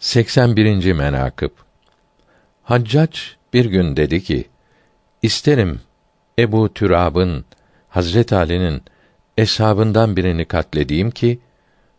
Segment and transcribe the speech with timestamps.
[0.00, 0.92] 81.
[0.92, 1.50] menakıb
[2.62, 3.18] Haccac
[3.52, 4.44] bir gün dedi ki:
[5.22, 5.80] İsterim
[6.38, 7.44] Ebu Türab'ın
[7.88, 8.82] Hazret Ali'nin
[9.36, 11.38] eshabından birini katledeyim ki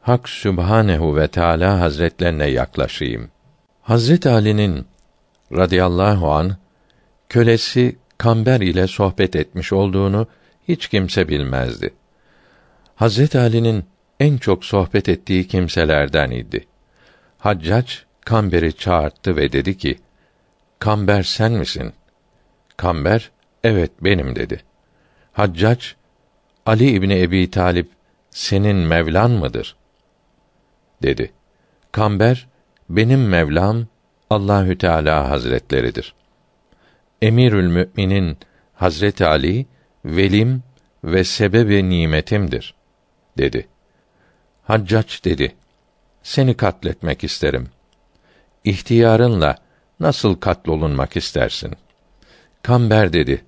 [0.01, 3.29] Hak Sübhanehu ve Teala Hazretlerine yaklaşayım.
[3.81, 4.85] Hazret Ali'nin
[5.51, 6.57] radıyallahu an
[7.29, 10.27] kölesi Kamber ile sohbet etmiş olduğunu
[10.67, 11.93] hiç kimse bilmezdi.
[12.95, 13.85] Hazret Ali'nin
[14.19, 16.68] en çok sohbet ettiği kimselerden idi.
[17.39, 19.99] Haccac Kamber'i çağırttı ve dedi ki:
[20.79, 21.93] Kamber sen misin?
[22.77, 23.31] Kamber,
[23.63, 24.63] evet benim dedi.
[25.33, 25.85] Haccac,
[26.65, 27.89] Ali İbni Ebi Talip
[28.29, 29.75] senin Mevlan mıdır?
[31.03, 31.31] dedi.
[31.91, 32.47] Kamber,
[32.89, 33.87] benim Mevlam
[34.29, 36.13] Allahü Teala Hazretleridir.
[37.21, 38.37] Emirül Müminin
[38.73, 39.65] Hazret Ali
[40.05, 40.63] velim
[41.03, 42.75] ve sebebi nimetimdir
[43.37, 43.67] dedi.
[44.63, 45.55] Haccac dedi:
[46.29, 47.67] Seni katletmek isterim.
[48.63, 49.55] İhtiyarınla
[49.99, 51.73] nasıl katlolunmak istersin?
[52.63, 53.45] Kamber dedi: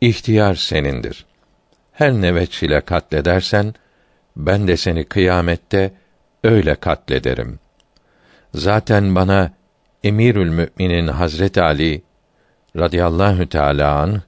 [0.00, 1.26] İhtiyar senindir.
[1.92, 3.74] Her neveç ile katledersen
[4.36, 5.94] ben de seni kıyamette
[6.44, 7.58] öyle katlederim.
[8.54, 9.52] Zaten bana
[10.04, 12.02] Emirül Müminin Hazret Ali
[12.76, 14.22] radıyallahu teâlâ an,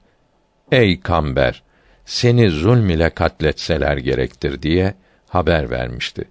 [0.71, 1.63] ey Kamber,
[2.05, 4.93] seni zulm ile katletseler gerektir diye
[5.27, 6.25] haber vermişti.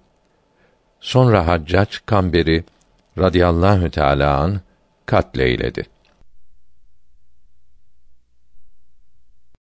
[1.01, 2.63] Sonra Haccac Kamber'i
[3.17, 4.61] radıyallahu teâlâ an
[5.05, 5.85] katleyledi.